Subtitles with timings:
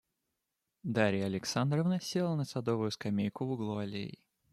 [0.81, 4.17] Дарья Александровна села на садовую скамейку в углу аллеи.